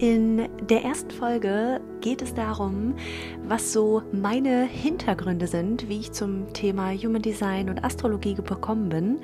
In 0.00 0.48
der 0.68 0.84
ersten 0.84 1.10
Folge 1.10 1.80
geht 2.00 2.22
es 2.22 2.32
darum, 2.32 2.94
was 3.42 3.72
so 3.72 4.00
meine 4.12 4.64
Hintergründe 4.64 5.48
sind, 5.48 5.88
wie 5.88 5.98
ich 5.98 6.12
zum 6.12 6.52
Thema 6.52 6.92
Human 6.92 7.20
Design 7.20 7.68
und 7.68 7.82
Astrologie 7.82 8.34
gekommen 8.34 8.90
bin, 8.90 9.18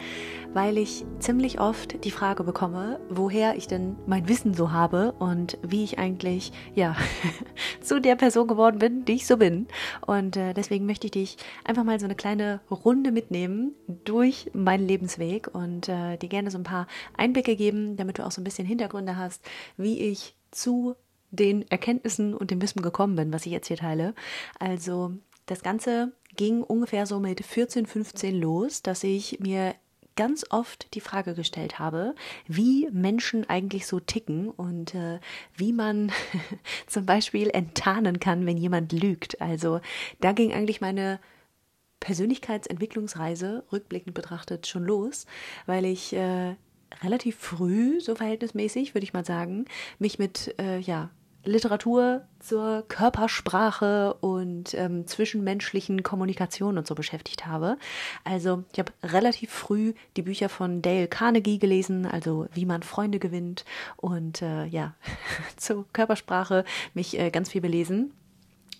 weil 0.52 0.76
ich 0.76 1.04
ziemlich 1.20 1.60
oft 1.60 2.04
die 2.04 2.10
Frage 2.10 2.42
bekomme, 2.42 2.98
woher 3.08 3.56
ich 3.56 3.68
denn 3.68 3.94
mein 4.08 4.28
Wissen 4.28 4.52
so 4.52 4.72
habe 4.72 5.12
und 5.20 5.58
wie 5.62 5.84
ich 5.84 6.00
eigentlich 6.00 6.50
ja 6.74 6.96
zu 7.80 8.00
der 8.00 8.16
Person 8.16 8.48
geworden 8.48 8.80
bin, 8.80 9.04
die 9.04 9.12
ich 9.12 9.28
so 9.28 9.36
bin. 9.36 9.68
Und 10.04 10.36
äh, 10.36 10.54
deswegen 10.54 10.86
möchte 10.86 11.06
ich 11.06 11.12
dich 11.12 11.36
einfach 11.64 11.84
mal 11.84 12.00
so 12.00 12.06
eine 12.06 12.16
kleine 12.16 12.60
Runde 12.68 13.12
mitnehmen 13.12 13.74
durch 14.04 14.50
meinen 14.54 14.88
Lebensweg 14.88 15.54
und 15.54 15.88
äh, 15.88 16.16
dir 16.16 16.28
gerne 16.28 16.50
so 16.50 16.58
ein 16.58 16.64
paar 16.64 16.88
Einblicke 17.16 17.54
geben, 17.54 17.96
damit 17.96 18.18
du 18.18 18.26
auch 18.26 18.32
so 18.32 18.40
ein 18.40 18.44
bisschen 18.44 18.66
Hintergründe 18.66 19.16
hast, 19.16 19.44
wie 19.76 20.00
ich 20.00 20.34
zu 20.54 20.96
den 21.30 21.68
Erkenntnissen 21.70 22.34
und 22.34 22.50
dem 22.50 22.62
Wissen 22.62 22.82
gekommen 22.82 23.16
bin, 23.16 23.32
was 23.32 23.46
ich 23.46 23.52
jetzt 23.52 23.68
hier 23.68 23.76
teile. 23.76 24.14
Also 24.58 25.12
das 25.46 25.62
Ganze 25.62 26.12
ging 26.36 26.62
ungefähr 26.62 27.06
so 27.06 27.20
mit 27.20 27.44
14, 27.44 27.86
15 27.86 28.40
los, 28.40 28.82
dass 28.82 29.04
ich 29.04 29.40
mir 29.40 29.74
ganz 30.16 30.44
oft 30.50 30.94
die 30.94 31.00
Frage 31.00 31.34
gestellt 31.34 31.78
habe, 31.78 32.14
wie 32.46 32.88
Menschen 32.92 33.48
eigentlich 33.48 33.86
so 33.86 33.98
ticken 33.98 34.48
und 34.48 34.94
äh, 34.94 35.18
wie 35.56 35.72
man 35.72 36.12
zum 36.86 37.04
Beispiel 37.04 37.50
enttarnen 37.50 38.20
kann, 38.20 38.46
wenn 38.46 38.56
jemand 38.56 38.92
lügt. 38.92 39.40
Also 39.40 39.80
da 40.20 40.32
ging 40.32 40.52
eigentlich 40.52 40.80
meine 40.80 41.18
Persönlichkeitsentwicklungsreise 41.98 43.64
rückblickend 43.72 44.14
betrachtet 44.14 44.66
schon 44.66 44.84
los, 44.84 45.26
weil 45.66 45.84
ich 45.84 46.12
äh, 46.12 46.54
relativ 47.02 47.36
früh, 47.36 48.00
so 48.00 48.14
verhältnismäßig, 48.14 48.94
würde 48.94 49.04
ich 49.04 49.12
mal 49.12 49.24
sagen, 49.24 49.66
mich 49.98 50.18
mit 50.18 50.54
äh, 50.58 50.78
ja, 50.78 51.10
Literatur 51.44 52.22
zur 52.40 52.84
Körpersprache 52.88 54.14
und 54.14 54.74
ähm, 54.74 55.06
zwischenmenschlichen 55.06 56.02
Kommunikation 56.02 56.78
und 56.78 56.86
so 56.86 56.94
beschäftigt 56.94 57.46
habe. 57.46 57.76
Also 58.24 58.64
ich 58.72 58.78
habe 58.78 58.92
relativ 59.02 59.50
früh 59.50 59.94
die 60.16 60.22
Bücher 60.22 60.48
von 60.48 60.80
Dale 60.80 61.08
Carnegie 61.08 61.58
gelesen, 61.58 62.06
also 62.06 62.46
wie 62.52 62.64
man 62.64 62.82
Freunde 62.82 63.18
gewinnt 63.18 63.64
und 63.96 64.42
äh, 64.42 64.64
ja, 64.66 64.94
zur 65.56 65.86
Körpersprache 65.92 66.64
mich 66.94 67.18
äh, 67.18 67.30
ganz 67.30 67.50
viel 67.50 67.60
belesen 67.60 68.12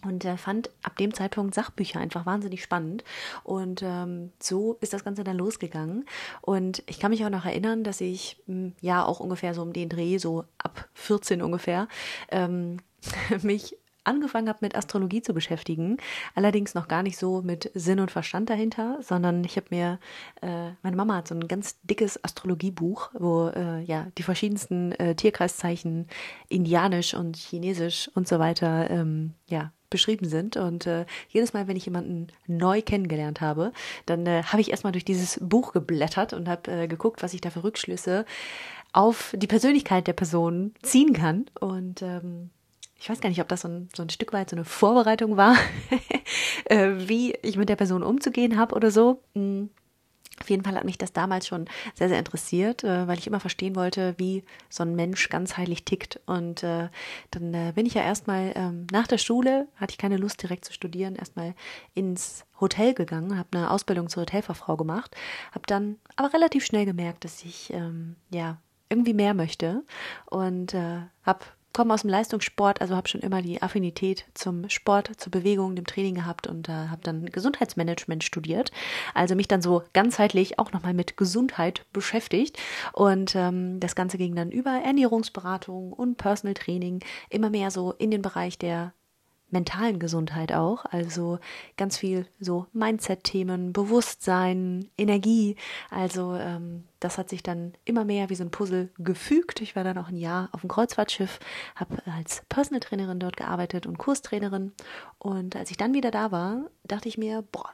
und 0.05 0.24
äh, 0.24 0.36
fand 0.36 0.70
ab 0.83 0.97
dem 0.97 1.14
Zeitpunkt 1.14 1.55
Sachbücher 1.55 2.00
einfach 2.00 2.27
wahnsinnig 2.27 2.62
spannend. 2.62 3.05
Und 3.42 3.83
ähm, 3.83 4.33
so 4.38 4.77
ist 4.80 4.92
das 4.92 5.05
Ganze 5.05 5.24
dann 5.24 5.36
losgegangen. 5.36 6.06
Und 6.41 6.83
ich 6.86 7.00
kann 7.00 7.11
mich 7.11 7.24
auch 7.24 7.30
noch 7.30 7.44
erinnern, 7.44 7.84
dass 7.84 8.00
ich 8.00 8.42
mh, 8.46 8.55
hm, 8.55 8.72
ja 8.80 9.05
auch 9.05 9.20
ungefähr 9.20 9.55
so 9.55 9.62
um 9.62 9.72
den 9.72 9.88
Dreh, 9.88 10.19
so 10.19 10.44
ab 10.58 10.88
14 10.94 11.42
ungefähr, 11.42 11.88
ähm, 12.30 12.78
mich 13.42 13.77
angefangen 14.05 14.48
habe, 14.48 14.58
mit 14.61 14.77
Astrologie 14.77 15.22
zu 15.22 15.34
beschäftigen. 15.34 15.96
Allerdings 16.34 16.74
noch 16.74 16.89
gar 16.89 17.02
nicht 17.02 17.18
so 17.18 17.42
mit 17.42 17.70
Sinn 17.74 18.00
und 18.00 18.11
Verstand 18.11 18.50
dahinter, 18.50 18.98
sondern 19.02 19.42
ich 19.44 19.56
habe 19.56 19.66
mir, 19.70 19.98
äh, 20.42 20.70
meine 20.83 20.96
Mama 20.96 21.16
hat 21.16 21.28
so 21.28 21.34
ein 21.34 21.48
ganz 21.48 21.80
dickes 21.83 22.22
Astrologiebuch, 22.22 23.11
wo 23.14 23.48
äh, 23.48 23.83
ja 23.83 24.06
die 24.18 24.22
verschiedensten 24.22 24.92
äh, 24.92 25.14
Tierkreiszeichen, 25.14 26.06
indianisch 26.48 27.14
und 27.14 27.36
chinesisch 27.36 28.11
und 28.14 28.28
so 28.28 28.39
weiter, 28.39 28.91
ähm, 28.91 29.34
ja, 29.48 29.72
beschrieben 29.94 30.28
sind. 30.28 30.56
Und 30.56 30.88
äh, 30.88 31.06
jedes 31.28 31.52
Mal, 31.52 31.68
wenn 31.68 31.76
ich 31.76 31.86
jemanden 31.86 32.26
neu 32.48 32.82
kennengelernt 32.82 33.40
habe, 33.40 33.72
dann 34.06 34.26
äh, 34.26 34.42
habe 34.42 34.60
ich 34.60 34.72
erstmal 34.72 34.92
durch 34.92 35.04
dieses 35.04 35.38
Buch 35.40 35.72
geblättert 35.72 36.32
und 36.32 36.48
habe 36.48 36.70
äh, 36.72 36.88
geguckt, 36.88 37.22
was 37.22 37.32
ich 37.32 37.40
da 37.40 37.50
für 37.50 37.62
Rückschlüsse 37.62 38.26
auf 38.92 39.32
die 39.36 39.46
Persönlichkeit 39.46 40.08
der 40.08 40.12
Person 40.12 40.74
ziehen 40.82 41.12
kann. 41.12 41.46
Und 41.60 42.02
ähm, 42.02 42.50
ich 42.98 43.08
weiß 43.08 43.20
gar 43.20 43.28
nicht, 43.28 43.40
ob 43.40 43.48
das 43.48 43.60
so 43.60 43.68
ein, 43.68 43.88
so 43.94 44.02
ein 44.02 44.10
Stück 44.10 44.32
weit 44.32 44.50
so 44.50 44.56
eine 44.56 44.64
Vorbereitung 44.64 45.36
war, 45.36 45.56
äh, 46.64 46.90
wie 46.96 47.34
ich 47.42 47.56
mit 47.56 47.68
der 47.68 47.77
Person 47.77 48.02
umzugehen 48.02 48.58
habe 48.58 48.74
oder 48.74 48.90
so. 48.90 49.22
Mhm. 49.34 49.70
Auf 50.40 50.50
jeden 50.50 50.64
Fall 50.64 50.74
hat 50.74 50.84
mich 50.84 50.98
das 50.98 51.12
damals 51.12 51.46
schon 51.46 51.67
sehr, 51.95 52.08
sehr 52.08 52.18
interessiert, 52.18 52.83
äh, 52.83 53.06
weil 53.06 53.18
ich 53.18 53.27
immer 53.27 53.40
verstehen 53.40 53.77
wollte, 53.77 54.14
wie 54.18 54.42
so 54.68 54.83
ein 54.83 54.96
Mensch 54.96 55.28
ganzheitlich 55.28 55.84
tickt. 55.84 56.20
Und 56.27 56.62
äh, 56.62 56.89
dann 57.30 57.55
äh, 57.55 57.72
bin 57.74 57.86
ich 57.86 57.95
ja 57.95 58.02
erstmal 58.02 58.52
ähm, 58.56 58.86
nach 58.90 59.06
der 59.06 59.18
Schule, 59.18 59.68
hatte 59.77 59.92
ich 59.92 59.98
keine 59.98 60.17
Lust 60.17 60.42
direkt 60.42 60.64
zu 60.64 60.72
studieren, 60.72 61.14
erstmal 61.14 61.55
ins 61.95 62.45
Hotel 62.61 62.95
gegangen, 62.95 63.39
habe 63.39 63.48
eine 63.52 63.70
Ausbildung 63.70 64.08
zur 64.08 64.22
Hotelfachfrau 64.22 64.77
gemacht, 64.77 65.14
habe 65.52 65.67
dann 65.67 65.96
aber 66.17 66.33
relativ 66.33 66.64
schnell 66.64 66.84
gemerkt, 66.84 67.24
dass 67.24 67.45
ich 67.45 67.72
ähm, 67.72 68.16
ja 68.30 68.58
irgendwie 68.89 69.14
mehr 69.14 69.34
möchte 69.34 69.83
und 70.27 70.74
habe 70.74 71.45
komme 71.74 71.92
aus 71.92 72.01
dem 72.02 72.11
Leistungssport, 72.11 72.80
also 72.80 72.96
habe 72.96 73.08
schon 73.08 73.20
immer 73.20 73.42
die 73.42 73.61
Affinität 73.61 74.24
zum 74.33 74.70
Sport, 74.70 75.11
zur 75.18 75.30
Bewegung, 75.30 75.77
dem 75.77 75.86
Training 75.86 76.14
gehabt 76.14 76.46
und 76.46 76.68
äh, 76.68 76.73
habe 76.73 77.02
dann 77.02 77.27
Gesundheitsmanagement 77.27 78.24
studiert. 78.24 78.70
Also 79.12 79.35
mich 79.35 79.48
dann 79.48 79.61
so 79.61 79.83
ganzheitlich 79.92 80.58
auch 80.58 80.73
nochmal 80.73 80.95
mit 80.95 81.17
Gesundheit 81.18 81.84
beschäftigt. 81.92 82.58
Und 82.92 83.34
ähm, 83.34 83.80
das 83.80 83.95
Ganze 83.95 84.17
ging 84.17 84.34
dann 84.34 84.51
über 84.51 84.70
Ernährungsberatung 84.70 85.92
und 85.92 86.17
Personal 86.17 86.55
Training 86.55 87.01
immer 87.29 87.51
mehr 87.51 87.70
so 87.70 87.92
in 87.92 88.11
den 88.11 88.23
Bereich 88.23 88.57
der 88.57 88.95
mentalen 89.54 89.98
Gesundheit 89.98 90.52
auch. 90.52 90.84
Also 90.84 91.38
ganz 91.78 91.96
viel 91.96 92.26
so 92.38 92.66
Mindset-Themen, 92.74 93.72
Bewusstsein, 93.72 94.90
Energie. 94.98 95.56
Also 95.90 96.34
ähm, 96.34 96.84
das 97.00 97.16
hat 97.16 97.30
sich 97.30 97.42
dann 97.42 97.72
immer 97.86 98.04
mehr 98.04 98.28
wie 98.28 98.34
so 98.34 98.44
ein 98.44 98.50
Puzzle 98.50 98.90
gefügt. 98.98 99.62
Ich 99.62 99.74
war 99.74 99.84
dann 99.84 99.96
auch 99.96 100.08
ein 100.08 100.16
Jahr 100.16 100.50
auf 100.52 100.60
dem 100.60 100.68
Kreuzfahrtschiff, 100.68 101.38
habe 101.74 102.02
als 102.04 102.42
Personal 102.50 102.80
Trainerin 102.80 103.20
dort 103.20 103.38
gearbeitet 103.38 103.86
und 103.86 103.96
Kurstrainerin. 103.96 104.72
Und 105.18 105.56
als 105.56 105.70
ich 105.70 105.78
dann 105.78 105.94
wieder 105.94 106.10
da 106.10 106.30
war, 106.30 106.64
dachte 106.84 107.08
ich 107.08 107.16
mir, 107.16 107.42
boah, 107.50 107.70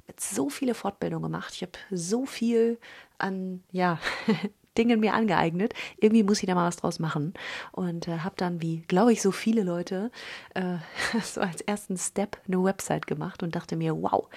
ich 0.00 0.08
habe 0.08 0.20
so 0.20 0.48
viele 0.48 0.74
Fortbildungen 0.74 1.30
gemacht. 1.30 1.52
Ich 1.54 1.62
habe 1.62 1.72
so 1.90 2.26
viel 2.26 2.78
an, 3.18 3.62
ja, 3.70 3.98
Dingen 4.78 5.00
mir 5.00 5.14
angeeignet. 5.14 5.74
Irgendwie 5.98 6.22
muss 6.22 6.40
ich 6.40 6.46
da 6.46 6.54
mal 6.54 6.68
was 6.68 6.76
draus 6.76 6.98
machen. 6.98 7.34
Und 7.72 8.08
äh, 8.08 8.18
habe 8.18 8.34
dann, 8.36 8.62
wie 8.62 8.80
glaube 8.82 9.12
ich, 9.12 9.20
so 9.20 9.32
viele 9.32 9.62
Leute, 9.62 10.10
äh, 10.54 10.76
so 11.22 11.40
als 11.40 11.60
ersten 11.60 11.96
Step 11.96 12.38
eine 12.46 12.62
Website 12.62 13.06
gemacht 13.06 13.42
und 13.42 13.54
dachte 13.54 13.76
mir, 13.76 14.00
wow, 14.00 14.28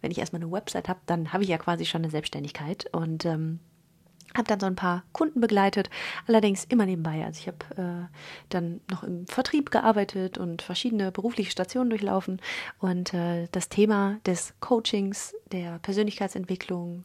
wenn 0.00 0.10
ich 0.10 0.18
erstmal 0.18 0.42
eine 0.42 0.50
Website 0.50 0.88
habe, 0.88 1.00
dann 1.06 1.32
habe 1.32 1.44
ich 1.44 1.50
ja 1.50 1.58
quasi 1.58 1.84
schon 1.84 2.02
eine 2.02 2.10
Selbstständigkeit. 2.10 2.86
Und 2.92 3.24
ähm, 3.24 3.60
habe 4.36 4.46
dann 4.46 4.60
so 4.60 4.66
ein 4.66 4.76
paar 4.76 5.02
Kunden 5.12 5.40
begleitet, 5.40 5.90
allerdings 6.26 6.64
immer 6.64 6.86
nebenbei. 6.86 7.24
Also 7.24 7.40
ich 7.40 7.48
habe 7.48 8.08
äh, 8.10 8.14
dann 8.48 8.80
noch 8.90 9.02
im 9.02 9.26
Vertrieb 9.26 9.70
gearbeitet 9.70 10.38
und 10.38 10.62
verschiedene 10.62 11.10
berufliche 11.10 11.50
Stationen 11.50 11.90
durchlaufen. 11.90 12.40
Und 12.78 13.12
äh, 13.14 13.48
das 13.52 13.68
Thema 13.68 14.18
des 14.26 14.54
Coachings, 14.60 15.34
der 15.50 15.78
Persönlichkeitsentwicklung, 15.80 17.04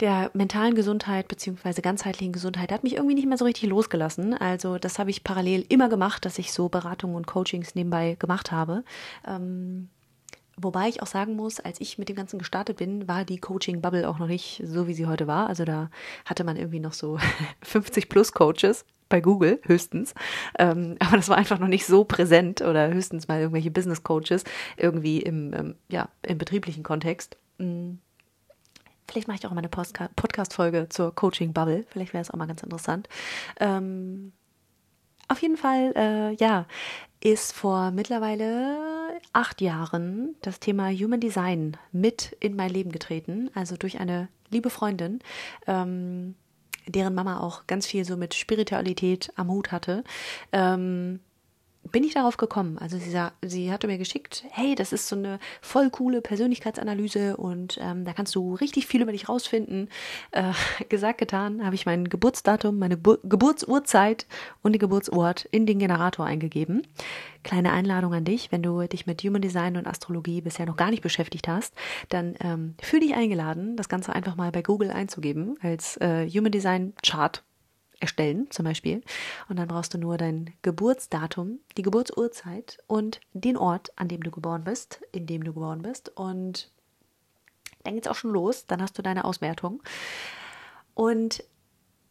der 0.00 0.30
mentalen 0.34 0.74
Gesundheit 0.74 1.28
beziehungsweise 1.28 1.82
ganzheitlichen 1.82 2.32
Gesundheit 2.32 2.72
hat 2.72 2.82
mich 2.82 2.96
irgendwie 2.96 3.14
nicht 3.14 3.26
mehr 3.26 3.36
so 3.36 3.44
richtig 3.44 3.68
losgelassen. 3.68 4.34
Also 4.34 4.78
das 4.78 4.98
habe 4.98 5.10
ich 5.10 5.24
parallel 5.24 5.64
immer 5.68 5.88
gemacht, 5.88 6.24
dass 6.24 6.38
ich 6.38 6.52
so 6.52 6.68
Beratungen 6.68 7.16
und 7.16 7.26
Coachings 7.26 7.74
nebenbei 7.74 8.16
gemacht 8.18 8.50
habe. 8.50 8.84
Ähm, 9.26 9.88
wobei 10.56 10.88
ich 10.88 11.02
auch 11.02 11.06
sagen 11.06 11.36
muss, 11.36 11.60
als 11.60 11.80
ich 11.80 11.98
mit 11.98 12.08
dem 12.08 12.16
Ganzen 12.16 12.38
gestartet 12.38 12.78
bin, 12.78 13.08
war 13.08 13.24
die 13.24 13.38
Coaching-Bubble 13.38 14.08
auch 14.08 14.18
noch 14.18 14.26
nicht 14.26 14.62
so, 14.64 14.86
wie 14.86 14.94
sie 14.94 15.06
heute 15.06 15.26
war. 15.26 15.48
Also 15.48 15.64
da 15.64 15.90
hatte 16.24 16.44
man 16.44 16.56
irgendwie 16.56 16.80
noch 16.80 16.94
so 16.94 17.18
50 17.62 18.08
plus 18.08 18.32
Coaches 18.32 18.84
bei 19.08 19.20
Google 19.20 19.60
höchstens. 19.64 20.14
Ähm, 20.58 20.96
aber 21.00 21.16
das 21.16 21.28
war 21.28 21.36
einfach 21.36 21.58
noch 21.58 21.68
nicht 21.68 21.84
so 21.84 22.04
präsent 22.04 22.62
oder 22.62 22.92
höchstens 22.92 23.28
mal 23.28 23.40
irgendwelche 23.40 23.70
Business 23.70 24.02
Coaches 24.02 24.44
irgendwie 24.76 25.20
im, 25.20 25.52
ähm, 25.52 25.74
ja, 25.90 26.08
im 26.22 26.38
betrieblichen 26.38 26.82
Kontext. 26.82 27.36
Mhm. 27.58 27.98
Vielleicht 29.10 29.26
mache 29.26 29.38
ich 29.38 29.46
auch 29.46 29.50
mal 29.50 29.58
eine 29.58 29.68
Podcast-Folge 29.68 30.88
zur 30.88 31.12
Coaching-Bubble. 31.12 31.84
Vielleicht 31.88 32.12
wäre 32.12 32.22
es 32.22 32.30
auch 32.30 32.36
mal 32.36 32.46
ganz 32.46 32.62
interessant. 32.62 33.08
Ähm, 33.58 34.32
auf 35.26 35.42
jeden 35.42 35.56
Fall, 35.56 35.92
äh, 35.96 36.34
ja, 36.34 36.66
ist 37.20 37.52
vor 37.52 37.90
mittlerweile 37.90 38.78
acht 39.32 39.60
Jahren 39.60 40.36
das 40.42 40.60
Thema 40.60 40.90
Human 40.90 41.18
Design 41.18 41.76
mit 41.90 42.36
in 42.38 42.54
mein 42.54 42.70
Leben 42.70 42.92
getreten. 42.92 43.50
Also 43.52 43.76
durch 43.76 43.98
eine 43.98 44.28
liebe 44.48 44.70
Freundin, 44.70 45.18
ähm, 45.66 46.36
deren 46.86 47.14
Mama 47.14 47.40
auch 47.40 47.66
ganz 47.66 47.86
viel 47.86 48.04
so 48.04 48.16
mit 48.16 48.34
Spiritualität 48.34 49.32
am 49.34 49.50
Hut 49.50 49.72
hatte. 49.72 50.04
Ähm, 50.52 51.18
bin 51.90 52.04
ich 52.04 52.14
darauf 52.14 52.36
gekommen. 52.36 52.78
Also 52.78 52.98
sie, 52.98 53.10
sah, 53.10 53.32
sie 53.42 53.72
hatte 53.72 53.86
mir 53.86 53.98
geschickt, 53.98 54.44
hey, 54.50 54.74
das 54.74 54.92
ist 54.92 55.08
so 55.08 55.16
eine 55.16 55.38
voll 55.60 55.90
coole 55.90 56.20
Persönlichkeitsanalyse 56.20 57.36
und 57.36 57.78
ähm, 57.80 58.04
da 58.04 58.12
kannst 58.12 58.34
du 58.34 58.54
richtig 58.54 58.86
viel 58.86 59.02
über 59.02 59.12
dich 59.12 59.28
rausfinden. 59.28 59.88
Äh, 60.30 60.52
gesagt, 60.88 61.18
getan, 61.18 61.64
habe 61.64 61.74
ich 61.74 61.86
mein 61.86 62.08
Geburtsdatum, 62.08 62.78
meine 62.78 62.96
Bu 62.96 63.16
Geburtsurzeit 63.22 64.26
und 64.62 64.72
den 64.72 64.78
Geburtsort 64.78 65.46
in 65.50 65.66
den 65.66 65.78
Generator 65.78 66.26
eingegeben. 66.26 66.86
Kleine 67.42 67.72
Einladung 67.72 68.14
an 68.14 68.24
dich, 68.24 68.52
wenn 68.52 68.62
du 68.62 68.86
dich 68.86 69.06
mit 69.06 69.22
Human 69.22 69.42
Design 69.42 69.76
und 69.76 69.86
Astrologie 69.86 70.40
bisher 70.40 70.66
noch 70.66 70.76
gar 70.76 70.90
nicht 70.90 71.02
beschäftigt 71.02 71.48
hast, 71.48 71.74
dann 72.08 72.34
ähm, 72.40 72.74
fühl 72.80 73.00
dich 73.00 73.14
eingeladen, 73.14 73.76
das 73.76 73.88
Ganze 73.88 74.14
einfach 74.14 74.36
mal 74.36 74.52
bei 74.52 74.62
Google 74.62 74.90
einzugeben 74.90 75.56
als 75.62 75.96
äh, 75.98 76.28
Human 76.28 76.52
Design 76.52 76.92
Chart 77.02 77.42
erstellen, 78.00 78.50
zum 78.50 78.64
Beispiel. 78.64 79.02
Und 79.48 79.58
dann 79.58 79.68
brauchst 79.68 79.94
du 79.94 79.98
nur 79.98 80.16
dein 80.16 80.52
Geburtsdatum, 80.62 81.60
die 81.76 81.82
Geburtsurzeit 81.82 82.78
und 82.86 83.20
den 83.32 83.56
Ort, 83.56 83.92
an 83.96 84.08
dem 84.08 84.22
du 84.22 84.30
geboren 84.30 84.64
bist, 84.64 85.00
in 85.12 85.26
dem 85.26 85.44
du 85.44 85.52
geboren 85.52 85.82
bist. 85.82 86.08
Und 86.16 86.70
dann 87.84 87.94
geht's 87.94 88.08
auch 88.08 88.16
schon 88.16 88.32
los. 88.32 88.66
Dann 88.66 88.82
hast 88.82 88.98
du 88.98 89.02
deine 89.02 89.24
Auswertung. 89.24 89.82
Und 90.94 91.44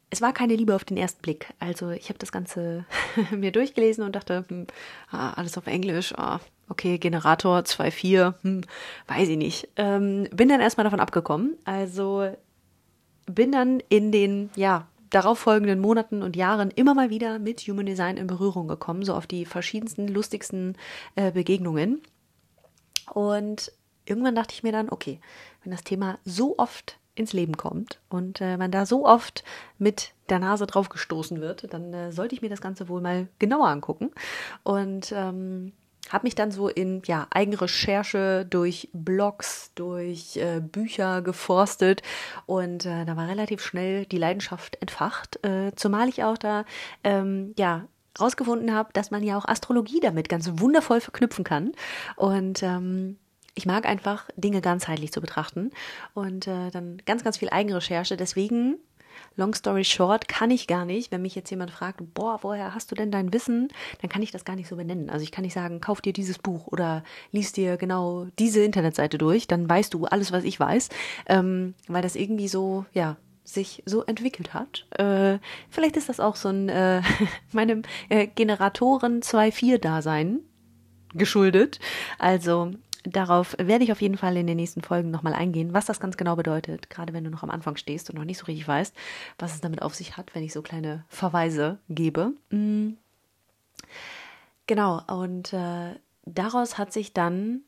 es 0.09 0.21
war 0.21 0.33
keine 0.33 0.55
Liebe 0.55 0.75
auf 0.75 0.85
den 0.85 0.97
ersten 0.97 1.21
Blick. 1.21 1.53
Also 1.59 1.91
ich 1.91 2.09
habe 2.09 2.19
das 2.19 2.31
Ganze 2.31 2.85
mir 3.31 3.51
durchgelesen 3.51 4.03
und 4.03 4.15
dachte, 4.15 4.45
hm, 4.47 4.67
ah, 5.11 5.33
alles 5.33 5.57
auf 5.57 5.67
Englisch, 5.67 6.13
ah, 6.17 6.39
okay, 6.67 6.97
Generator 6.97 7.59
2.4, 7.59 8.33
hm, 8.41 8.61
weiß 9.07 9.29
ich 9.29 9.37
nicht. 9.37 9.69
Ähm, 9.75 10.27
bin 10.31 10.49
dann 10.49 10.61
erstmal 10.61 10.85
davon 10.85 10.99
abgekommen. 10.99 11.57
Also 11.65 12.35
bin 13.27 13.51
dann 13.51 13.81
in 13.89 14.11
den, 14.11 14.49
ja, 14.55 14.87
darauffolgenden 15.09 15.79
Monaten 15.79 16.21
und 16.23 16.35
Jahren 16.35 16.71
immer 16.71 16.93
mal 16.93 17.09
wieder 17.09 17.39
mit 17.39 17.61
Human 17.61 17.85
Design 17.85 18.17
in 18.17 18.27
Berührung 18.27 18.67
gekommen, 18.67 19.03
so 19.03 19.13
auf 19.13 19.27
die 19.27 19.45
verschiedensten, 19.45 20.07
lustigsten 20.07 20.77
äh, 21.15 21.31
Begegnungen. 21.31 22.01
Und 23.13 23.71
irgendwann 24.05 24.35
dachte 24.35 24.53
ich 24.53 24.63
mir 24.63 24.71
dann, 24.71 24.89
okay, 24.89 25.19
wenn 25.63 25.71
das 25.71 25.83
Thema 25.83 26.19
so 26.25 26.57
oft 26.57 26.99
ins 27.15 27.33
Leben 27.33 27.57
kommt 27.57 27.99
und 28.09 28.39
äh, 28.39 28.55
man 28.57 28.71
da 28.71 28.85
so 28.85 29.05
oft 29.05 29.43
mit 29.77 30.13
der 30.29 30.39
Nase 30.39 30.65
drauf 30.67 30.89
gestoßen 30.89 31.41
wird, 31.41 31.73
dann 31.73 31.93
äh, 31.93 32.11
sollte 32.11 32.33
ich 32.33 32.41
mir 32.41 32.49
das 32.49 32.61
Ganze 32.61 32.87
wohl 32.87 33.01
mal 33.01 33.27
genauer 33.39 33.67
angucken. 33.67 34.11
Und 34.63 35.11
ähm, 35.13 35.73
habe 36.09 36.25
mich 36.25 36.35
dann 36.35 36.51
so 36.51 36.69
in 36.69 37.01
ja, 37.05 37.27
Eigenrecherche 37.29 38.45
durch 38.49 38.89
Blogs, 38.93 39.71
durch 39.75 40.37
äh, 40.37 40.59
Bücher 40.59 41.21
geforstet 41.21 42.01
und 42.45 42.85
äh, 42.85 43.05
da 43.05 43.15
war 43.15 43.27
relativ 43.27 43.61
schnell 43.61 44.05
die 44.05 44.17
Leidenschaft 44.17 44.77
entfacht, 44.81 45.43
äh, 45.45 45.71
zumal 45.75 46.09
ich 46.09 46.23
auch 46.23 46.37
da 46.37 46.65
ähm, 47.03 47.53
ja 47.57 47.85
rausgefunden 48.19 48.73
habe, 48.73 48.91
dass 48.93 49.11
man 49.11 49.23
ja 49.23 49.37
auch 49.37 49.45
Astrologie 49.45 49.99
damit 49.99 50.29
ganz 50.29 50.49
wundervoll 50.55 50.99
verknüpfen 51.01 51.43
kann 51.43 51.71
und 52.15 52.63
ähm, 52.63 53.17
ich 53.59 53.65
mag 53.65 53.85
einfach 53.85 54.29
Dinge 54.37 54.61
ganzheitlich 54.61 55.11
zu 55.11 55.19
betrachten 55.19 55.71
und 56.13 56.47
äh, 56.47 56.71
dann 56.71 57.01
ganz, 57.05 57.25
ganz 57.25 57.37
viel 57.37 57.49
Eigenrecherche. 57.49 58.15
Deswegen, 58.15 58.77
long 59.35 59.53
story 59.53 59.83
short, 59.83 60.27
kann 60.27 60.51
ich 60.51 60.67
gar 60.67 60.85
nicht, 60.85 61.11
wenn 61.11 61.21
mich 61.21 61.35
jetzt 61.35 61.49
jemand 61.49 61.71
fragt, 61.71 62.01
boah, 62.13 62.39
woher 62.41 62.73
hast 62.73 62.91
du 62.91 62.95
denn 62.95 63.11
dein 63.11 63.33
Wissen, 63.33 63.69
dann 64.01 64.09
kann 64.09 64.21
ich 64.21 64.31
das 64.31 64.45
gar 64.45 64.55
nicht 64.55 64.67
so 64.67 64.75
benennen. 64.75 65.09
Also 65.09 65.23
ich 65.23 65.31
kann 65.31 65.43
nicht 65.43 65.53
sagen, 65.53 65.81
kauf 65.81 66.01
dir 66.01 66.13
dieses 66.13 66.37
Buch 66.37 66.67
oder 66.67 67.03
lies 67.31 67.51
dir 67.51 67.77
genau 67.77 68.27
diese 68.37 68.63
Internetseite 68.63 69.17
durch, 69.17 69.47
dann 69.47 69.69
weißt 69.69 69.93
du 69.93 70.05
alles, 70.05 70.31
was 70.31 70.43
ich 70.43 70.59
weiß, 70.59 70.89
ähm, 71.27 71.73
weil 71.87 72.01
das 72.01 72.15
irgendwie 72.15 72.47
so, 72.47 72.85
ja, 72.93 73.17
sich 73.43 73.83
so 73.85 74.03
entwickelt 74.03 74.53
hat. 74.53 74.85
Äh, 74.91 75.39
vielleicht 75.69 75.97
ist 75.97 76.09
das 76.09 76.19
auch 76.19 76.35
so 76.35 76.49
ein 76.49 76.69
äh, 76.69 77.01
meinem 77.51 77.81
äh, 78.09 78.27
Generatoren 78.27 79.21
2.4-Dasein 79.21 80.39
geschuldet. 81.13 81.79
Also 82.19 82.71
Darauf 83.03 83.55
werde 83.57 83.83
ich 83.83 83.91
auf 83.91 84.01
jeden 84.01 84.17
Fall 84.17 84.35
in 84.35 84.47
den 84.47 84.57
nächsten 84.57 84.81
Folgen 84.81 85.09
nochmal 85.09 85.33
eingehen, 85.33 85.73
was 85.73 85.85
das 85.85 85.99
ganz 85.99 86.17
genau 86.17 86.35
bedeutet, 86.35 86.89
gerade 86.89 87.13
wenn 87.13 87.23
du 87.23 87.29
noch 87.29 87.43
am 87.43 87.49
Anfang 87.49 87.77
stehst 87.77 88.09
und 88.09 88.17
noch 88.17 88.25
nicht 88.25 88.37
so 88.37 88.45
richtig 88.45 88.67
weißt, 88.67 88.93
was 89.37 89.53
es 89.53 89.61
damit 89.61 89.81
auf 89.81 89.95
sich 89.95 90.17
hat, 90.17 90.35
wenn 90.35 90.43
ich 90.43 90.51
so 90.51 90.61
kleine 90.61 91.05
Verweise 91.07 91.79
gebe. 91.87 92.33
Mhm. 92.49 92.97
Genau, 94.67 95.01
und 95.07 95.53
äh, 95.53 95.95
daraus 96.25 96.77
hat 96.77 96.91
sich 96.91 97.13
dann 97.13 97.61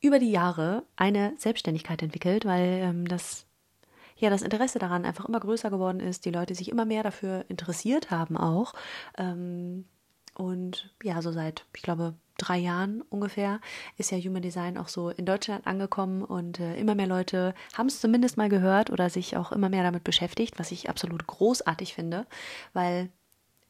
über 0.00 0.18
die 0.18 0.30
Jahre 0.30 0.82
eine 0.96 1.32
Selbstständigkeit 1.36 2.02
entwickelt, 2.02 2.44
weil 2.44 2.80
ähm, 2.82 3.06
das 3.06 3.46
ja 4.16 4.30
das 4.30 4.42
Interesse 4.42 4.78
daran 4.78 5.04
einfach 5.04 5.26
immer 5.26 5.40
größer 5.40 5.70
geworden 5.70 6.00
ist, 6.00 6.24
die 6.24 6.30
Leute 6.30 6.54
sich 6.54 6.70
immer 6.70 6.84
mehr 6.84 7.02
dafür 7.02 7.44
interessiert 7.48 8.10
haben 8.10 8.36
auch. 8.36 8.74
Ähm, 9.16 9.86
und 10.34 10.94
ja, 11.02 11.20
so 11.22 11.32
seit, 11.32 11.66
ich 11.74 11.82
glaube, 11.82 12.14
drei 12.40 12.58
Jahren 12.58 13.02
ungefähr 13.10 13.60
ist 13.98 14.10
ja 14.10 14.18
Human 14.18 14.42
Design 14.42 14.78
auch 14.78 14.88
so 14.88 15.10
in 15.10 15.26
Deutschland 15.26 15.66
angekommen. 15.66 16.22
Und 16.24 16.58
äh, 16.58 16.76
immer 16.76 16.94
mehr 16.94 17.06
Leute 17.06 17.54
haben 17.74 17.86
es 17.86 18.00
zumindest 18.00 18.36
mal 18.36 18.48
gehört 18.48 18.90
oder 18.90 19.10
sich 19.10 19.36
auch 19.36 19.52
immer 19.52 19.68
mehr 19.68 19.82
damit 19.82 20.04
beschäftigt, 20.04 20.58
was 20.58 20.72
ich 20.72 20.88
absolut 20.88 21.26
großartig 21.26 21.94
finde, 21.94 22.26
weil 22.72 23.10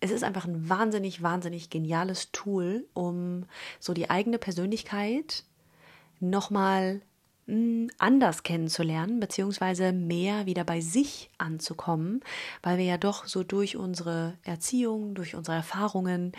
es 0.00 0.10
ist 0.10 0.24
einfach 0.24 0.46
ein 0.46 0.68
wahnsinnig, 0.68 1.22
wahnsinnig 1.22 1.68
geniales 1.68 2.32
Tool, 2.32 2.86
um 2.94 3.44
so 3.78 3.92
die 3.92 4.08
eigene 4.08 4.38
Persönlichkeit 4.38 5.44
nochmal 6.20 6.94
hm, 6.94 7.02
anders 7.98 8.42
kennenzulernen, 8.42 9.20
beziehungsweise 9.20 9.92
mehr 9.92 10.46
wieder 10.46 10.64
bei 10.64 10.80
sich 10.80 11.30
anzukommen, 11.38 12.20
weil 12.62 12.78
wir 12.78 12.84
ja 12.84 12.98
doch 12.98 13.26
so 13.26 13.42
durch 13.42 13.76
unsere 13.76 14.38
Erziehung, 14.42 15.14
durch 15.14 15.34
unsere 15.34 15.56
Erfahrungen 15.56 16.32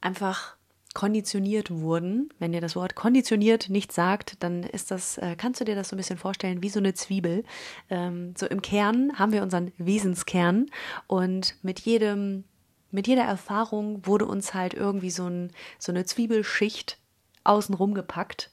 einfach 0.00 0.56
konditioniert 0.94 1.70
wurden. 1.70 2.30
Wenn 2.38 2.52
dir 2.52 2.60
das 2.60 2.74
Wort 2.74 2.94
konditioniert 2.94 3.68
nicht 3.68 3.92
sagt, 3.92 4.42
dann 4.42 4.62
ist 4.62 4.90
das, 4.90 5.18
äh, 5.18 5.36
kannst 5.36 5.60
du 5.60 5.64
dir 5.64 5.74
das 5.74 5.90
so 5.90 5.96
ein 5.96 5.98
bisschen 5.98 6.18
vorstellen 6.18 6.62
wie 6.62 6.70
so 6.70 6.80
eine 6.80 6.94
Zwiebel. 6.94 7.44
Ähm, 7.90 8.34
so 8.36 8.46
im 8.46 8.62
Kern 8.62 9.18
haben 9.18 9.32
wir 9.32 9.42
unseren 9.42 9.72
Wesenskern 9.78 10.66
und 11.06 11.54
mit 11.62 11.80
jedem, 11.80 12.44
mit 12.90 13.06
jeder 13.06 13.24
Erfahrung 13.24 14.06
wurde 14.06 14.26
uns 14.26 14.54
halt 14.54 14.74
irgendwie 14.74 15.10
so, 15.10 15.26
ein, 15.26 15.52
so 15.78 15.92
eine 15.92 16.04
Zwiebelschicht 16.04 16.98
außenrum 17.44 17.94
gepackt. 17.94 18.50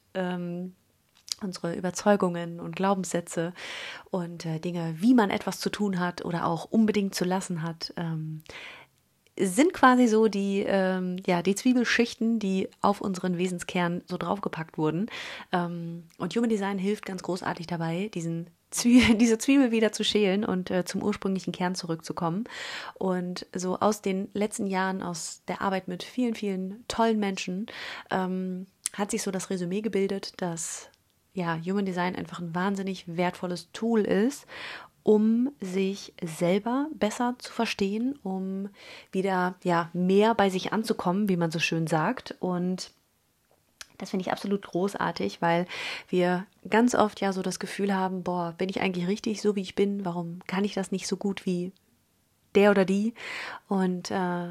Unsere 1.41 1.75
Überzeugungen 1.75 2.59
und 2.59 2.75
Glaubenssätze 2.75 3.53
und 4.09 4.45
äh, 4.45 4.59
Dinge, 4.59 4.95
wie 4.99 5.13
man 5.13 5.29
etwas 5.29 5.59
zu 5.59 5.69
tun 5.69 5.99
hat 5.99 6.23
oder 6.23 6.45
auch 6.45 6.65
unbedingt 6.65 7.13
zu 7.13 7.25
lassen 7.25 7.61
hat. 7.61 7.93
Ähm, 7.97 8.41
sind 9.37 9.73
quasi 9.73 10.07
so 10.07 10.27
die, 10.27 10.63
ähm, 10.65 11.17
ja, 11.25 11.41
die 11.41 11.55
Zwiebelschichten, 11.55 12.39
die 12.39 12.69
auf 12.81 13.01
unseren 13.01 13.37
Wesenskern 13.37 14.01
so 14.07 14.17
draufgepackt 14.17 14.77
wurden. 14.77 15.07
Ähm, 15.51 16.03
und 16.17 16.35
Human 16.35 16.49
Design 16.49 16.77
hilft 16.77 17.05
ganz 17.05 17.21
großartig 17.21 17.67
dabei, 17.67 18.09
diesen 18.13 18.49
Zwie 18.71 19.15
diese 19.17 19.37
Zwiebel 19.37 19.71
wieder 19.71 19.91
zu 19.91 20.03
schälen 20.03 20.45
und 20.45 20.71
äh, 20.71 20.85
zum 20.85 21.03
ursprünglichen 21.03 21.51
Kern 21.51 21.75
zurückzukommen. 21.75 22.45
Und 22.93 23.45
so 23.53 23.79
aus 23.79 24.01
den 24.01 24.29
letzten 24.33 24.67
Jahren, 24.67 25.01
aus 25.01 25.41
der 25.47 25.61
Arbeit 25.61 25.87
mit 25.87 26.03
vielen, 26.03 26.35
vielen 26.35 26.85
tollen 26.87 27.19
Menschen, 27.19 27.67
ähm, 28.11 28.67
hat 28.93 29.11
sich 29.11 29.23
so 29.23 29.31
das 29.31 29.49
Resümee 29.49 29.81
gebildet, 29.81 30.33
dass 30.37 30.89
ja, 31.35 31.59
Human 31.63 31.85
Design 31.85 32.15
einfach 32.15 32.39
ein 32.39 32.55
wahnsinnig 32.55 33.05
wertvolles 33.07 33.71
Tool 33.71 34.01
ist, 34.01 34.47
um 35.03 35.51
sich 35.61 36.13
selber 36.23 36.87
besser 36.95 37.35
zu 37.37 37.51
verstehen, 37.51 38.17
um 38.23 38.69
wieder 39.11 39.55
ja 39.63 39.91
mehr 39.93 40.33
bei 40.33 40.49
sich 40.49 40.73
anzukommen, 40.73 41.29
wie 41.29 41.37
man 41.37 41.51
so 41.51 41.59
schön 41.59 41.85
sagt 41.85 42.35
und 42.39 42.91
das 43.97 44.09
finde 44.09 44.23
ich 44.23 44.31
absolut 44.31 44.65
großartig, 44.65 45.41
weil 45.41 45.67
wir 46.09 46.45
ganz 46.69 46.95
oft 46.95 47.21
ja 47.21 47.31
so 47.31 47.41
das 47.41 47.59
Gefühl 47.59 47.95
haben, 47.95 48.23
boah, 48.23 48.53
bin 48.57 48.67
ich 48.67 48.81
eigentlich 48.81 49.07
richtig 49.07 49.41
so, 49.41 49.55
wie 49.55 49.61
ich 49.61 49.75
bin? 49.75 50.03
Warum 50.03 50.39
kann 50.47 50.65
ich 50.65 50.73
das 50.73 50.91
nicht 50.91 51.07
so 51.07 51.15
gut 51.15 51.45
wie 51.45 51.71
der 52.55 52.71
oder 52.71 52.83
die? 52.83 53.13
Und 53.69 54.11
äh, 54.11 54.49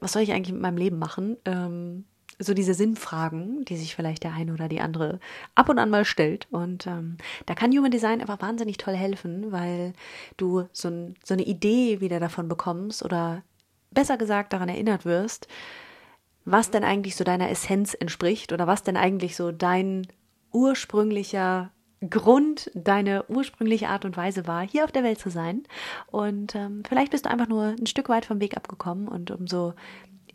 was 0.00 0.12
soll 0.12 0.22
ich 0.22 0.32
eigentlich 0.32 0.52
mit 0.52 0.62
meinem 0.62 0.78
Leben 0.78 0.98
machen? 0.98 1.36
Ähm, 1.44 2.04
so 2.42 2.54
diese 2.54 2.74
Sinnfragen, 2.74 3.64
die 3.64 3.76
sich 3.76 3.94
vielleicht 3.94 4.24
der 4.24 4.34
eine 4.34 4.52
oder 4.52 4.68
die 4.68 4.80
andere 4.80 5.20
ab 5.54 5.68
und 5.68 5.78
an 5.78 5.90
mal 5.90 6.04
stellt. 6.04 6.46
Und 6.50 6.86
ähm, 6.86 7.16
da 7.46 7.54
kann 7.54 7.72
Human 7.72 7.90
Design 7.90 8.20
einfach 8.20 8.40
wahnsinnig 8.40 8.76
toll 8.76 8.94
helfen, 8.94 9.52
weil 9.52 9.92
du 10.36 10.64
so, 10.72 10.88
ein, 10.88 11.14
so 11.24 11.34
eine 11.34 11.44
Idee 11.44 12.00
wieder 12.00 12.20
davon 12.20 12.48
bekommst 12.48 13.04
oder 13.04 13.42
besser 13.90 14.16
gesagt 14.16 14.52
daran 14.52 14.68
erinnert 14.68 15.04
wirst, 15.04 15.48
was 16.44 16.70
denn 16.70 16.84
eigentlich 16.84 17.16
so 17.16 17.24
deiner 17.24 17.50
Essenz 17.50 17.94
entspricht 17.94 18.52
oder 18.52 18.66
was 18.66 18.82
denn 18.82 18.96
eigentlich 18.96 19.36
so 19.36 19.52
dein 19.52 20.06
ursprünglicher 20.52 21.70
Grund, 22.08 22.70
deine 22.74 23.24
ursprüngliche 23.28 23.88
Art 23.88 24.04
und 24.04 24.16
Weise 24.16 24.46
war, 24.48 24.66
hier 24.66 24.84
auf 24.84 24.90
der 24.90 25.04
Welt 25.04 25.20
zu 25.20 25.30
sein. 25.30 25.62
Und 26.10 26.54
ähm, 26.56 26.82
vielleicht 26.88 27.12
bist 27.12 27.26
du 27.26 27.30
einfach 27.30 27.46
nur 27.46 27.76
ein 27.78 27.86
Stück 27.86 28.08
weit 28.08 28.24
vom 28.24 28.40
Weg 28.40 28.56
abgekommen 28.56 29.06
und 29.06 29.30
umso 29.30 29.74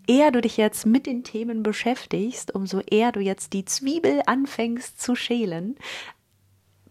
eher 0.07 0.31
du 0.31 0.41
dich 0.41 0.57
jetzt 0.57 0.85
mit 0.85 1.05
den 1.05 1.23
Themen 1.23 1.63
beschäftigst, 1.63 2.55
umso 2.55 2.79
eher 2.79 3.11
du 3.11 3.19
jetzt 3.19 3.53
die 3.53 3.65
Zwiebel 3.65 4.21
anfängst 4.25 4.99
zu 4.99 5.15
schälen. 5.15 5.75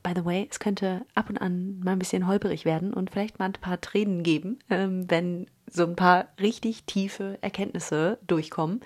By 0.02 0.12
the 0.14 0.24
way, 0.24 0.46
es 0.48 0.60
könnte 0.60 1.04
ab 1.14 1.28
und 1.30 1.38
an 1.38 1.80
mal 1.80 1.92
ein 1.92 1.98
bisschen 1.98 2.28
holperig 2.28 2.64
werden 2.64 2.94
und 2.94 3.10
vielleicht 3.10 3.38
mal 3.38 3.46
ein 3.46 3.52
paar 3.54 3.80
Tränen 3.80 4.22
geben, 4.22 4.60
ähm, 4.70 5.10
wenn 5.10 5.50
so 5.68 5.84
ein 5.84 5.96
paar 5.96 6.28
richtig 6.40 6.84
tiefe 6.84 7.38
Erkenntnisse 7.40 8.18
durchkommen. 8.26 8.80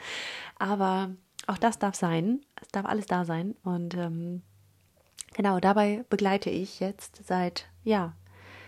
Aber 0.59 1.11
auch 1.47 1.59
das 1.59 1.79
darf 1.79 1.95
sein. 1.95 2.41
Es 2.63 2.69
darf 2.69 2.87
alles 2.87 3.07
da 3.07 3.25
sein. 3.25 3.55
Und 3.63 3.95
ähm, 3.97 4.43
genau 5.35 5.61
dabei 5.61 6.05
begleite 6.09 6.49
ich 6.49 6.81
jetzt 6.81 7.27
seit, 7.27 7.67
ja, 7.85 8.15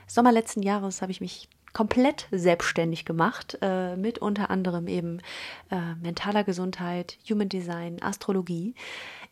Sommer 0.07 0.33
letzten 0.33 0.63
Jahres 0.63 1.01
habe 1.01 1.13
ich 1.13 1.23
mich 1.23 1.49
komplett 1.73 2.29
selbstständig 2.31 3.05
gemacht, 3.05 3.59
äh, 3.63 3.97
mit 3.97 4.19
unter 4.19 4.51
anderem 4.51 4.89
eben 4.89 5.21
äh, 5.71 5.95
mentaler 6.03 6.45
Gesundheit, 6.45 7.19
Human 7.29 7.49
Design, 7.49 8.03
Astrologie 8.03 8.75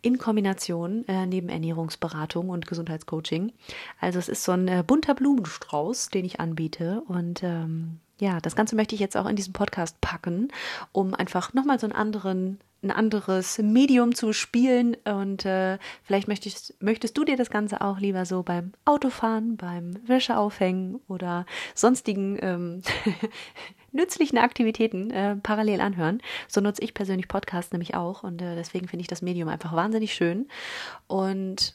in 0.03 0.19
Kombination 0.19 1.07
äh, 1.09 1.27
neben 1.27 1.49
Ernährungsberatung 1.49 2.49
und 2.49 2.67
Gesundheitscoaching. 2.67 3.53
Also 4.01 4.19
es 4.19 4.29
ist 4.29 4.45
so 4.45 4.53
ein 4.53 4.69
äh, 4.69 4.83
bunter 4.87 5.15
Blumenstrauß, 5.15 6.09
den 6.09 6.25
ich 6.25 6.41
anbiete 6.41 7.03
und 7.07 7.43
ähm, 7.43 8.01
ja, 8.21 8.41
das 8.41 8.55
Ganze 8.55 8.77
möchte 8.77 8.95
ich 8.95 9.01
jetzt 9.01 9.17
auch 9.17 9.27
in 9.27 9.37
diesen 9.37 9.53
Podcast 9.53 10.01
packen, 10.01 10.49
um 10.93 11.15
einfach 11.15 11.55
nochmal 11.55 11.81
so 11.81 11.87
einen 11.87 11.97
anderen 11.97 12.61
ein 12.83 12.91
anderes 12.91 13.59
Medium 13.59 14.15
zu 14.15 14.33
spielen 14.33 14.97
und 15.05 15.45
äh, 15.45 15.79
vielleicht 16.03 16.29
möchtest, 16.29 16.75
möchtest 16.83 17.17
du 17.19 17.25
dir 17.25 17.37
das 17.37 17.51
Ganze 17.51 17.83
auch 17.83 17.99
lieber 17.99 18.25
so 18.25 18.43
beim 18.43 18.73
Autofahren, 18.87 19.57
beim 19.57 19.97
Wäscheaufhängen 20.07 21.01
oder 21.07 21.45
sonstigen 21.75 22.39
ähm, 22.41 22.83
nützlichen 23.93 24.39
Aktivitäten 24.39 25.11
äh, 25.11 25.37
parallel 25.37 25.81
anhören. 25.81 26.23
So 26.49 26.61
nutze 26.61 26.83
ich 26.83 26.95
persönlich 26.95 27.29
Podcasts 27.29 27.73
nämlich 27.73 27.95
auch 27.95 28.23
und 28.23 28.41
äh, 28.41 28.55
deswegen 28.55 28.89
finde 28.89 29.03
ich 29.03 29.09
das 29.09 29.21
Medium 29.21 29.49
einfach 29.49 29.75
wahnsinnig 29.75 30.15
schön 30.15 30.49
und 31.07 31.75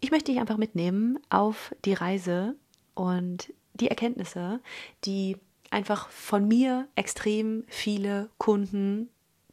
ich 0.00 0.10
möchte 0.10 0.30
dich 0.30 0.40
einfach 0.40 0.56
mitnehmen 0.56 1.18
auf 1.30 1.74
die 1.84 1.94
Reise 1.94 2.54
und 2.94 3.52
die 3.74 3.88
Erkenntnisse, 3.88 4.60
die 5.04 5.36
einfach 5.70 6.08
von 6.08 6.46
mir 6.46 6.88
extrem 6.96 7.64
viele 7.68 8.28
Kunden 8.38 9.08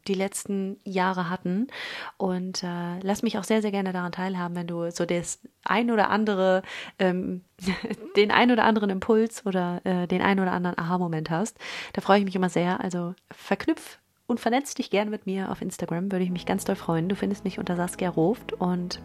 die 0.08 0.14
letzten 0.14 0.78
Jahre 0.84 1.30
hatten. 1.30 1.68
Und 2.16 2.62
äh, 2.64 2.98
lass 3.00 3.22
mich 3.22 3.38
auch 3.38 3.44
sehr, 3.44 3.62
sehr 3.62 3.70
gerne 3.70 3.92
daran 3.92 4.12
teilhaben, 4.12 4.56
wenn 4.56 4.66
du 4.66 4.90
so 4.90 5.04
das 5.04 5.40
ein 5.64 5.90
oder 5.90 6.10
andere, 6.10 6.62
ähm, 6.98 7.42
den 8.16 8.30
ein 8.30 8.50
oder 8.50 8.64
anderen 8.64 8.90
Impuls 8.90 9.44
oder 9.46 9.80
äh, 9.84 10.06
den 10.06 10.22
ein 10.22 10.40
oder 10.40 10.52
anderen 10.52 10.78
Aha-Moment 10.78 11.30
hast. 11.30 11.58
Da 11.92 12.00
freue 12.00 12.18
ich 12.18 12.24
mich 12.24 12.36
immer 12.36 12.48
sehr. 12.48 12.80
Also 12.82 13.14
verknüpf 13.30 13.98
und 14.26 14.40
vernetz 14.40 14.74
dich 14.74 14.90
gerne 14.90 15.10
mit 15.10 15.26
mir 15.26 15.50
auf 15.50 15.62
Instagram, 15.62 16.10
würde 16.10 16.24
ich 16.24 16.30
mich 16.30 16.46
ganz 16.46 16.64
doll 16.64 16.76
freuen. 16.76 17.08
Du 17.08 17.16
findest 17.16 17.44
mich 17.44 17.58
unter 17.58 17.76
Saskia 17.76 18.10
Roft 18.10 18.52
und 18.54 19.00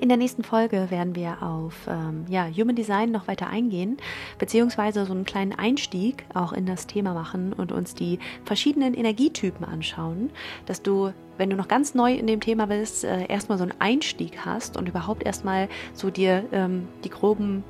in 0.00 0.08
der 0.08 0.18
nächsten 0.18 0.42
Folge 0.42 0.90
werden 0.90 1.14
wir 1.14 1.42
auf 1.42 1.74
ähm, 1.88 2.24
ja, 2.28 2.46
Human 2.46 2.76
Design 2.76 3.10
noch 3.10 3.28
weiter 3.28 3.48
eingehen, 3.48 3.96
beziehungsweise 4.38 5.04
so 5.06 5.12
einen 5.12 5.24
kleinen 5.24 5.52
Einstieg 5.52 6.24
auch 6.34 6.52
in 6.52 6.66
das 6.66 6.86
Thema 6.86 7.14
machen 7.14 7.52
und 7.52 7.72
uns 7.72 7.94
die 7.94 8.18
verschiedenen 8.44 8.94
Energietypen 8.94 9.64
anschauen, 9.64 10.30
dass 10.66 10.82
du 10.82 11.12
wenn 11.38 11.50
du 11.50 11.56
noch 11.56 11.68
ganz 11.68 11.94
neu 11.94 12.14
in 12.14 12.26
dem 12.26 12.40
Thema 12.40 12.66
bist, 12.66 13.04
äh, 13.04 13.26
erstmal 13.26 13.58
so 13.58 13.64
einen 13.64 13.78
Einstieg 13.78 14.46
hast 14.46 14.78
und 14.78 14.88
überhaupt 14.88 15.22
erstmal 15.22 15.68
so 15.92 16.08
dir 16.08 16.44
ähm, 16.50 16.88
die 17.04 17.10
groben 17.10 17.62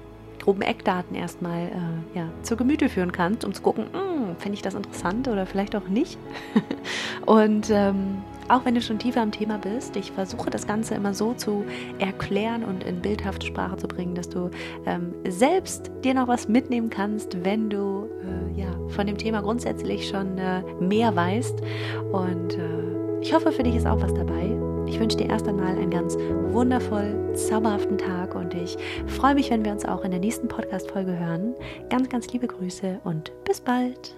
groben 0.46 0.62
Eckdaten 0.62 1.16
erstmal 1.16 1.66
äh, 1.66 2.18
ja, 2.18 2.28
zur 2.42 2.56
Gemüte 2.56 2.88
führen 2.88 3.10
kannst, 3.10 3.44
um 3.44 3.52
zu 3.52 3.62
gucken, 3.62 3.86
hm, 3.92 4.36
finde 4.38 4.54
ich 4.54 4.62
das 4.62 4.74
interessant 4.74 5.26
oder 5.26 5.44
vielleicht 5.44 5.74
auch 5.74 5.88
nicht. 5.88 6.18
und 7.26 7.68
ähm, 7.70 8.22
auch 8.48 8.64
wenn 8.64 8.74
du 8.74 8.80
schon 8.80 8.98
tiefer 8.98 9.20
am 9.22 9.32
Thema 9.32 9.58
bist, 9.58 9.96
ich 9.96 10.12
versuche 10.12 10.50
das 10.50 10.66
Ganze 10.66 10.94
immer 10.94 11.14
so 11.14 11.34
zu 11.34 11.64
erklären 11.98 12.64
und 12.64 12.84
in 12.84 13.00
bildhafte 13.00 13.46
Sprache 13.46 13.76
zu 13.76 13.88
bringen, 13.88 14.14
dass 14.14 14.28
du 14.28 14.50
ähm, 14.86 15.14
selbst 15.28 15.90
dir 16.04 16.14
noch 16.14 16.28
was 16.28 16.48
mitnehmen 16.48 16.90
kannst, 16.90 17.44
wenn 17.44 17.70
du 17.70 18.08
äh, 18.22 18.60
ja, 18.60 18.68
von 18.88 19.06
dem 19.06 19.18
Thema 19.18 19.42
grundsätzlich 19.42 20.08
schon 20.08 20.38
äh, 20.38 20.62
mehr 20.80 21.14
weißt. 21.14 21.60
Und 22.12 22.54
äh, 22.54 23.20
ich 23.20 23.34
hoffe, 23.34 23.50
für 23.52 23.62
dich 23.62 23.76
ist 23.76 23.86
auch 23.86 24.00
was 24.00 24.14
dabei. 24.14 24.56
Ich 24.86 25.00
wünsche 25.00 25.16
dir 25.16 25.28
erst 25.28 25.48
einmal 25.48 25.76
einen 25.76 25.90
ganz 25.90 26.16
wundervoll, 26.52 27.32
zauberhaften 27.34 27.98
Tag 27.98 28.34
und 28.36 28.54
ich 28.54 28.76
freue 29.06 29.34
mich, 29.34 29.50
wenn 29.50 29.64
wir 29.64 29.72
uns 29.72 29.84
auch 29.84 30.04
in 30.04 30.12
der 30.12 30.20
nächsten 30.20 30.46
Podcast-Folge 30.46 31.18
hören. 31.18 31.54
Ganz, 31.90 32.08
ganz 32.08 32.32
liebe 32.32 32.46
Grüße 32.46 33.00
und 33.02 33.32
bis 33.44 33.60
bald. 33.60 34.16